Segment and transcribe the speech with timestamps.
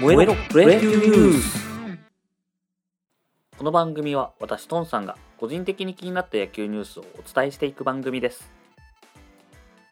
[0.00, 1.64] 燃えろプロ野球ニュース
[3.56, 8.50] この番組は私トンさんが個人的に気になった野球ニュースをお伝えしていく番組です。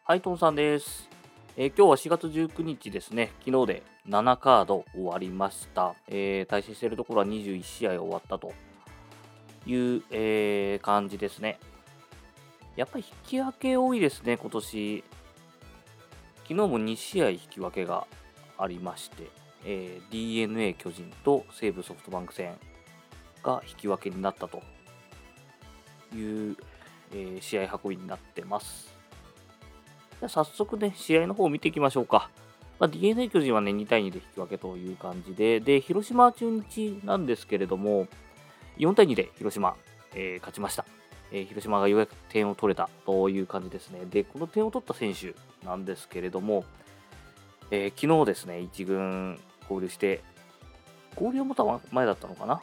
[0.03, 1.07] はいトンさんです、
[1.55, 3.31] えー今日は4月19日ですね。
[3.45, 8.51] 昨日で7カード終わりました、えー対戦しているところは21試合終わったと
[9.65, 11.59] いう、えー感じですね。
[12.75, 15.03] やっぱり引き分け多いですね今年。
[16.43, 18.05] 昨日も2試合引き分けが
[18.57, 19.29] ありまして、
[19.65, 22.55] えー d n a 巨人と西武ソフトバンク戦
[23.43, 24.61] が引き分けになったと
[26.15, 26.57] いう、
[27.11, 28.93] えー試合運びになってます。
[30.19, 32.29] じゃ早速ね、試合の方を見ていきましょうか。
[32.79, 38.07] まあ、d n a 巨人はね、2対2で引き分けという感じで、で、広島中日なんですけれども、
[38.77, 39.75] 4対2で広島、
[40.15, 40.85] えー勝ちました。
[41.31, 44.05] え広島がようやく点を取れたという感じですね。
[44.05, 45.33] で、この点を取った選手
[45.65, 46.63] なんですけれども、
[47.71, 50.23] えー昨日ですね、1軍合流して、
[51.15, 52.61] 合流もた前だったのかな、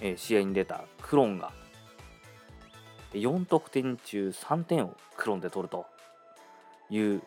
[0.00, 1.52] えー試合に出たクロンが、
[3.12, 5.86] 4得点中3点をクロンで取ると
[6.90, 7.22] いう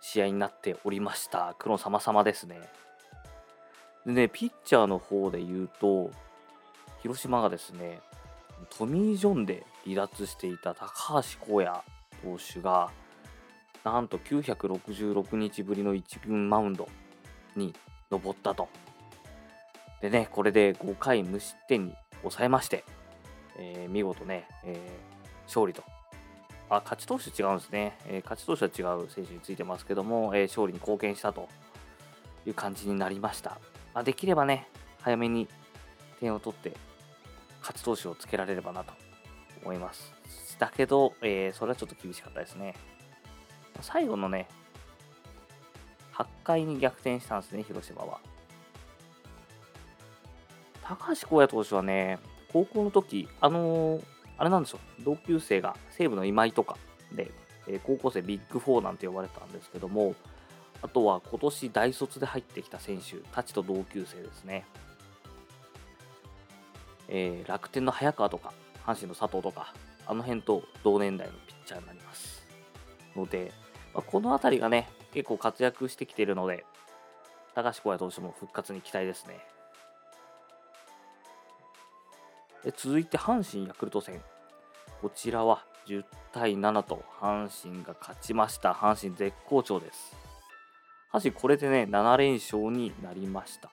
[0.00, 1.54] 試合になっておりました。
[1.58, 2.60] クロン様々ですね。
[4.04, 6.10] でね、ピッチャーの方で言うと、
[7.02, 8.00] 広島がですね、
[8.78, 11.80] トミー・ジョンで離脱していた高橋光也
[12.22, 12.90] 投手が、
[13.84, 16.88] なんと966日ぶりの1軍マウンド
[17.56, 17.74] に
[18.10, 18.68] 登ったと。
[20.00, 22.84] でね、これで5回無失点に抑えまして、
[23.58, 25.82] えー見事ね、えー勝利と。
[26.68, 27.98] あ、勝ち投手違うんですね。
[28.06, 31.48] えー勝ち投手は違う選手についてますけども、え勝利に貢献したと
[32.46, 33.58] いう感じになりました。
[33.94, 34.68] まあ、できればね、
[35.00, 35.48] 早めに
[36.20, 36.76] 点を取って、
[37.60, 38.92] 勝ち投手をつけられればなと
[39.62, 40.12] 思います。
[40.58, 42.74] だけど、えそれはちょっと厳しかったですね。
[43.80, 44.48] 最後のね、
[46.16, 48.20] 8回に逆転したんですね、広島は。
[50.82, 52.18] 高橋光也投手はね、
[52.52, 54.04] 高校の時、あのー
[54.38, 56.76] あれなんですよ、同級生が西武の今井とか
[57.12, 57.30] で、
[57.66, 60.14] えー高校生ビッグ4なんて呼ばれたんですけども、
[60.82, 64.64] あとは今年大卒で入ってきた選手たちと同級生ですね。
[67.08, 68.52] えー楽天の早川とか、
[68.86, 69.74] 阪神の佐藤とか、
[70.06, 72.46] あの辺と同年代のピッチャーになります。
[73.16, 73.52] ので、
[73.92, 76.66] まあこの辺りがね、結構活躍してきているので、
[77.54, 79.38] 高橋光也投手も復活に期待ですね。
[82.62, 84.20] で続いて阪神ヤクルト戦。
[85.00, 88.72] こちらは10対7と阪神が勝ちました。
[88.72, 90.14] 阪神絶好調です。
[91.10, 93.70] 阪神これでね、7連勝になりました。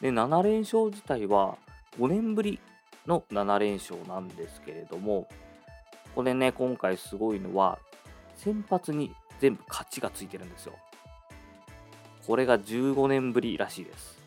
[0.00, 1.56] で、7連勝自体は
[2.00, 2.58] 5年ぶり
[3.06, 5.28] の7連勝なんですけれども、
[6.16, 7.78] これね、今回すごいのは、
[8.34, 10.72] 先発に全部勝ちがついてるんですよ。
[12.26, 14.18] これが15年ぶりらしいです。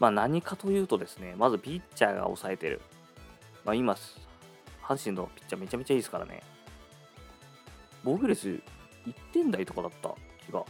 [0.00, 2.80] まあ何かというとですね、まずピッチャーが抑えてる。
[3.64, 3.96] まあ今、
[4.82, 6.42] 阪神のピッチャーめちゃめちゃいいですからね。
[8.02, 8.60] 防御率
[9.06, 10.12] 1点台とかだった
[10.44, 10.64] 気が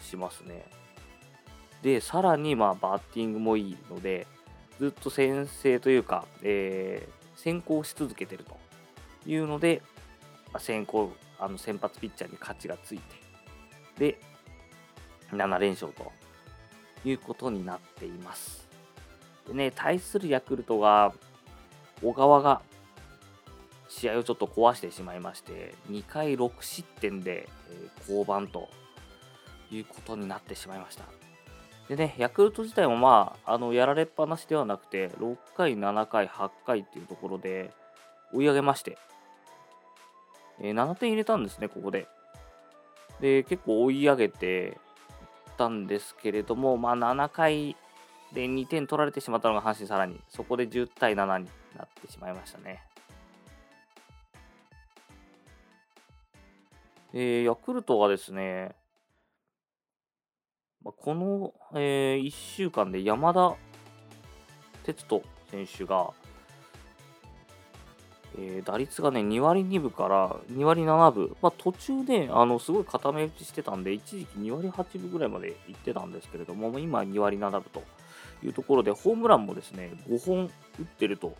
[0.00, 0.64] しますね。
[1.82, 4.26] で、さらにまあバッティングもいいので、
[4.78, 8.56] ずっと先制というか、えー先行し続けてると
[9.24, 9.80] いうので、
[10.52, 13.16] まあ先行、あの先発ピッチャーに勝ちがついて、
[13.98, 14.20] で、
[15.30, 16.12] 7連勝と
[17.04, 18.66] いうことになっています。
[19.46, 21.12] でね、対するヤクルトが、
[22.02, 22.60] 小川が
[23.88, 28.70] 試合をちょっと壊してしまいまして、2回6失点で、えー降板と
[29.70, 31.04] いうことになってしまいました。
[31.88, 37.70] でね、ヤクルト自体もまあ、あのやられっぱなしではなくて、6回、7回、8回っていうところで
[38.32, 38.98] 追い上げまして、
[40.60, 42.08] えー7点入れたんですね、ここで。
[43.20, 44.78] で、結構追い上げて
[45.56, 47.76] たんですけれども、まあ、7回
[48.32, 52.82] で2点取られてしまったのが阪神さらに、そこで10対7になってしまいましたね。
[57.14, 58.76] えーヤクルトはですね、
[60.84, 63.56] まあこの、え1週間で山田
[64.84, 66.12] 哲人選手が、
[68.40, 77.82] えー打率がね、2割2分から2割7分、まあ、途中ね、あのすごい固め打ちしてたんで、一時期2割8分ぐらいまでいってたんですけれども、今2割7分と
[78.42, 81.34] いうところで、ホームランもですね、5本打ってると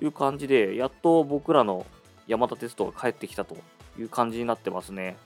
[0.00, 1.86] いう感じで、やっと僕らの
[2.26, 3.56] 山田哲人が帰ってきたと
[3.98, 5.16] いう感じになってますね。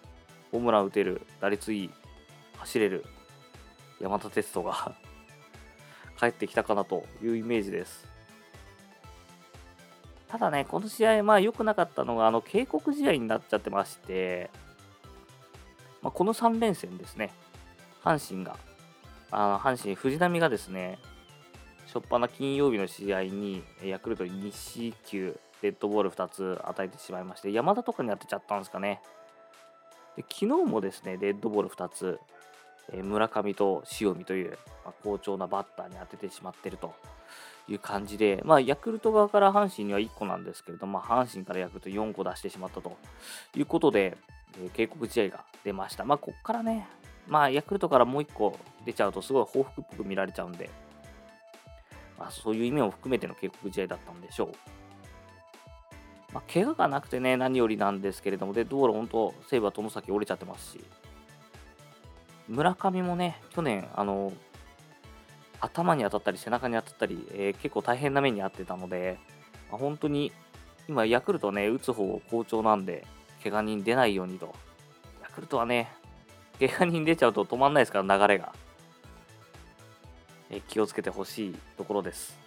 [0.53, 1.91] ホームラン打てる、打率いい、
[2.59, 3.05] 走れる
[4.01, 4.95] 山田哲人が
[6.19, 8.18] 帰ってきたかなというイメージです。
[10.29, 14.51] ただね、この試合、まあ良くなかったのが、あの警告試合になっちゃってまして、
[16.03, 17.31] まあ、この3連戦ですね、
[18.05, 18.57] 阪神が、
[19.31, 20.99] あの阪神、藤浪がですね、
[21.87, 29.01] 初っ端金曜日の試合にヤクルトに2四球、デッドボール2つ与えてしまいまして、山田とかに当てちゃったんですかね。
[30.17, 32.21] で昨日もですね、デッドボール2つ、
[32.93, 36.95] え村上と塩見という、まあ、好調なバッターに当ててしまってると。
[37.69, 42.97] いう感じで、まあ、ヤクルト側から阪神には1個なんですけれども、阪神からヤクルト4個出してしまったと
[43.55, 44.17] いうことで、
[44.59, 46.05] えー、警告試合が出ました。
[46.05, 46.89] まあ、ここからね、
[47.27, 50.71] まあ、ヤクルトからもう1個出ちゃうと、すごい報復っぽく見られちゃうんで、
[52.19, 54.49] まあ、そういう意味も含めての警告試合だったんでしょう。
[56.33, 60.85] まあ、怪我がなくてね、何よりなんですけれども、で、道路、本当、西武は外崎折れちゃってますし、
[62.49, 64.33] 村上もね、去年、あの、
[65.61, 69.19] 頭に当たったり背中に当たったり、えー、結構大変な目に遭ってたので、
[69.71, 70.33] まあ、本当に
[70.89, 73.07] 今、ヤクルトね、打つ方好調なんで、
[73.43, 74.55] 怪我人出ないようにと。
[75.23, 75.93] ヤクルトはね、
[76.59, 78.55] 怪我人出ちゃうと止まんないですから、流れが。
[80.51, 82.39] えー、気をつけてほしいところです。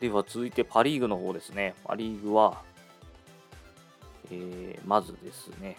[0.00, 1.74] では続いてパ・リーグの方ですね。
[1.84, 2.62] パ・リーグは、
[4.32, 5.76] えー、まずですね、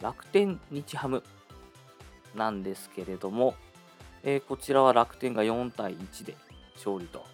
[0.00, 1.22] 楽天日ハム
[2.34, 3.54] なんですけれども、
[4.22, 6.36] えー、こちらは楽天が4対1で
[6.76, 7.24] 勝利と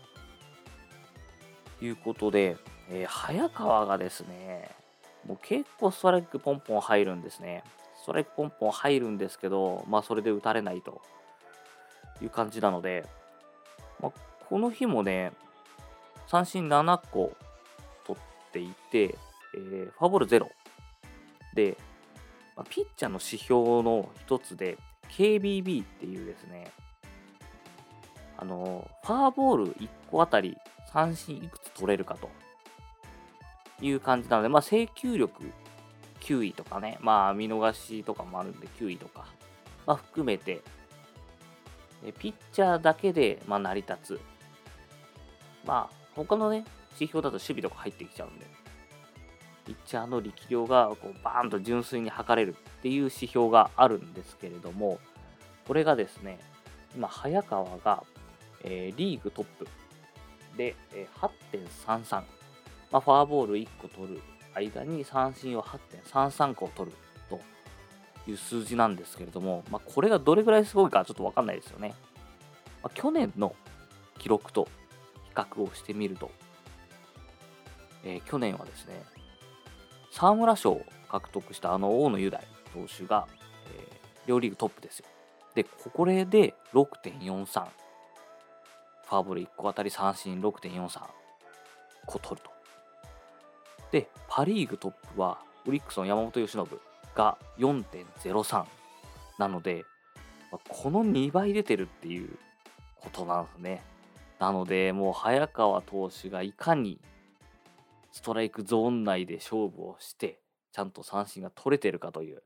[1.81, 2.57] いうことで、
[2.91, 4.71] えー、早川がですね、
[5.27, 7.63] もう結構ストライクポンポン入るんですね。
[8.03, 11.01] ストライクポンポン入るんですけど、まあそれで打たれないと
[12.23, 13.07] いう感じなので、
[14.01, 14.13] まあ、
[14.49, 15.33] この日もね、
[16.27, 17.33] 三振7個
[18.07, 19.19] 取っていて、
[19.55, 20.47] えー、フォアボール0
[21.55, 21.77] で、
[22.57, 24.79] まあ、ピッチャーの指標の一つで
[25.17, 26.71] KBB っていうですね、
[28.39, 30.57] あの、ファーボール1個あたり
[30.93, 32.31] 三振いくつ取れるかと
[33.81, 35.45] いう感じなので、まあ、制球力
[36.21, 39.27] 9位とかね、まあ、見逃しとかもあるんで9位とか、
[39.87, 40.63] まあ、含めて、
[42.19, 44.21] ピッチャーだけで、まあ、成り立つ。
[45.67, 46.65] まあ、他のね、
[46.95, 48.47] 指標だと守備とか入ってきちゃうんで、
[49.71, 54.99] ピッチャーの力量がこうバーンと純粋に測れるっていう指標があるんですけれども、
[55.69, 56.41] これがですね、
[56.97, 58.03] 今、早川が、
[58.65, 59.69] えー、リーグトップ
[60.57, 61.31] で、えー、
[61.87, 62.23] 8.33。
[62.91, 64.21] まあ、フォアボール1個取る
[64.55, 66.97] 間に三振を8.33個取る
[67.29, 67.41] と
[68.29, 71.95] いう数字なんですけれども、まあ、これがどれぐらいすごいかちょっとわかんないですよね。
[72.83, 73.55] まあ、去年の
[74.19, 74.67] 記録と
[75.29, 76.33] 比較をしてみると、
[78.03, 79.01] えー、去年はですね、
[80.11, 83.27] 沢村賞を獲得したあの大野雄大投手が、
[83.67, 85.07] えー、両リーグトップですよ。
[85.55, 87.65] で、これで6.43。
[89.11, 91.01] ファーボール1個あたり三振6.43
[92.07, 92.51] 個取ると。
[93.91, 96.69] で、パ・リーグトップは、オリックスの山本由伸
[97.15, 98.65] が4.03
[99.39, 99.85] なので、
[100.69, 102.39] この2倍出てるっていう
[103.01, 103.83] ことなんですね。
[104.39, 107.01] なので、もう早川投手がいかに
[108.13, 110.41] ストライクゾーン内で勝負をして、
[110.73, 112.43] ちゃんと三振が取れてるかという。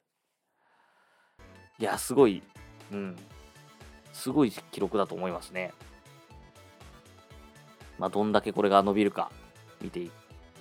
[1.79, 2.43] いや、すごい、
[2.93, 3.17] うん、
[4.13, 5.73] すごい記録だと思いますね。
[7.99, 9.31] まあ、どんだけこれが伸びるか
[9.81, 10.11] 見てい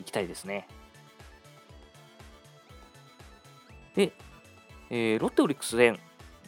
[0.05, 0.67] きたいですね。
[3.95, 4.13] で、
[4.89, 5.99] えー、ロッテオリックス戦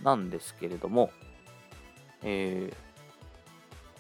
[0.03, 1.11] なんですけれども、
[2.23, 2.77] えー、こ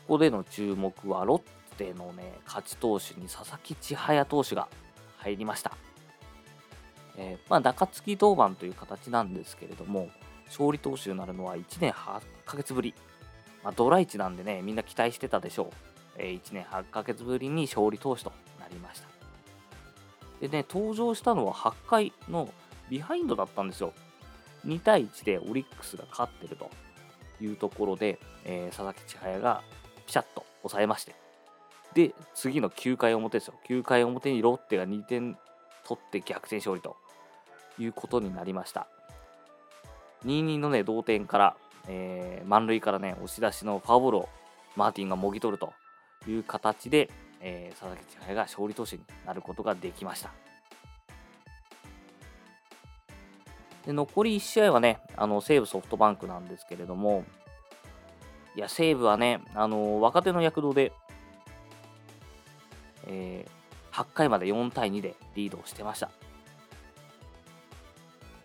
[0.07, 1.45] こでの注目はロッテ
[1.77, 4.67] テのね、勝ち投手に佐々木千早投手が
[5.17, 5.71] 入りました。
[7.17, 10.09] えー、まあ、中継ぎ登板という形なんですけれども、
[10.47, 12.93] 勝利投手になるのは1年8ヶ月ぶり。
[13.63, 15.67] まあ、ドラ1なんでね、みんな期待してたでしょう。
[16.17, 19.07] えー、1年8ヶ月ぶりに勝利投手となりました。
[20.41, 22.49] でね、登場したのは8回の
[22.89, 23.93] ビハインドだったんですよ。
[24.65, 26.69] 2対1でオリックスが勝ってると
[27.41, 29.61] いうところで、えー、佐々木千早が
[30.05, 31.15] ピシャッと抑えまして、
[31.95, 33.55] で、次の9回表ですよ。
[33.67, 35.37] 9回表にロッテが2点
[35.87, 36.97] 取って逆転勝利と
[37.79, 38.87] いうことになりました。
[40.25, 44.29] 2-2のね、同点から、えー、満塁からね、押し出しのファウボールを
[44.75, 45.73] マーティンがもぎ取ると
[46.27, 47.09] いう形で、
[47.39, 50.31] えー、佐々木千早が勝利投手になることができました。
[53.85, 57.23] で残り1試合はね、あの西武ソフトバンクなんですけれども、
[58.57, 60.91] いや、西武はね、あの若手の躍動で
[63.07, 66.09] えー、8回まで4対2でリードをしてました。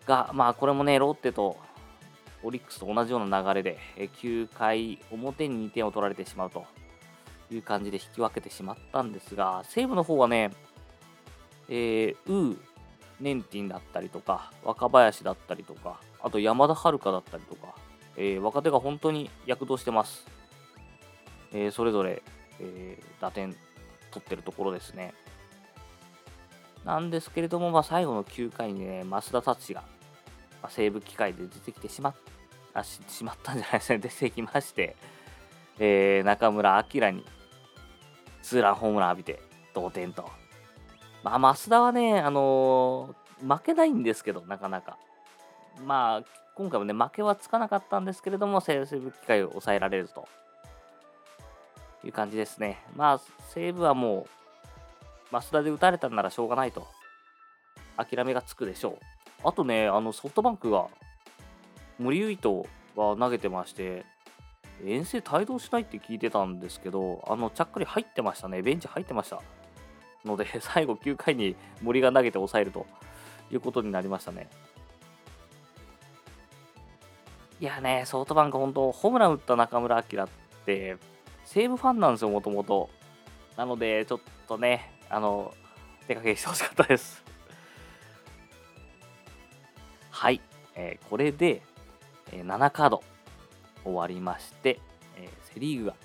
[0.07, 1.57] が、まあこれもね、ロッテと
[2.43, 6.65] オリックスと同じような流れで、え9回表に2点を取られてしまうと
[7.51, 10.51] いう感じで引き分けてしまったんですが、西武の方はね、
[11.69, 12.59] えー、ウー、
[13.21, 17.75] ネンティンだったりとか、若林だったりとか、あと山田遥だったりとか、
[18.17, 20.27] えー、若手が本当に躍動してます。
[21.53, 22.23] えー、それぞれ、
[22.59, 23.55] えー、打点
[24.11, 25.15] 取ってるところですね。
[26.85, 29.83] なんですけれども、まあ、最後の9回にね、増田達が、
[30.63, 32.15] まあ、セーブ機会で出てきてしまっ
[32.85, 34.97] ししまったんじゃないですね、 出てきまして、
[35.79, 37.25] えー、中村晃に
[38.43, 39.41] ツーランホームラン浴びて
[39.75, 40.31] 同点と。
[41.23, 44.97] まあ、増田はね、あのー、負けないんですけど、なかなか。
[45.85, 46.23] まあ、
[46.55, 50.27] 今回もね、負けはつかなかったんですけれども、セーブ機会を抑えられると
[52.05, 52.83] いう感じですね。
[52.97, 53.21] まあ、
[53.53, 54.27] 西武はも
[55.33, 56.87] う、増田で打たれたんならしょうがないと。
[57.97, 58.99] 諦めがつくでしょう。
[59.45, 60.89] あとね、あのソフトバンクが、
[61.99, 62.63] 森唯斗
[62.97, 64.05] が投げてまして、
[64.85, 68.63] 遠征帯同しないって聞いてたんですけど、あの、ちゃっかり入ってましたね。
[68.63, 69.41] ベンチ入ってました。
[70.25, 72.87] ので、 最後9回に森が投げて抑えると
[73.51, 74.49] いうことになりましたね。
[77.61, 80.29] いやね、ソフトバンク本当、ホームラン打った中村晃っ
[80.65, 80.97] て、
[81.53, 82.91] 西武ファンなんですよ、もともと。
[83.57, 85.53] なので、ちょっとね、あの、
[86.07, 87.25] 手掛けしてほしかったです。
[90.11, 90.41] はい、
[90.77, 91.63] えー、これで、
[92.31, 93.03] えー、7カード
[93.83, 94.79] 終わりまして、
[95.17, 95.97] えー、セ・リーグが、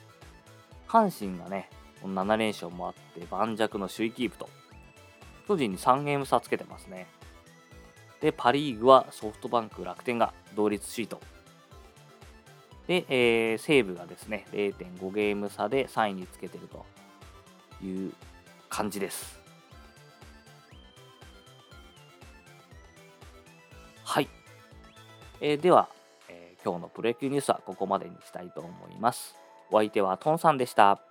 [0.88, 1.70] 阪神がね、
[2.04, 4.50] 7連勝もあって盤石の首位キープと、
[5.48, 7.06] 巨人に3ゲーム差つけてますね。
[8.20, 11.22] で、パ・リーグはソフトバンク、楽天が同率首位と
[12.88, 16.86] で、えー、西武がですね、0.5ゲーム差で3位につけてると
[17.84, 18.14] いう
[18.70, 19.40] 感じです。
[24.04, 24.30] はい。
[25.42, 25.90] えー、では、
[26.30, 29.36] えー、今日のプロ野球ニュースはここまでにしたいと思います。
[29.72, 31.02] お相手はトンさんでした。